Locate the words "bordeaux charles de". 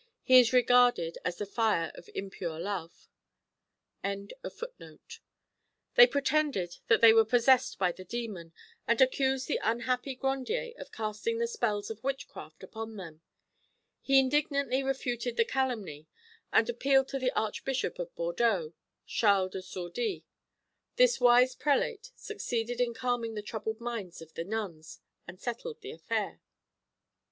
18.15-19.61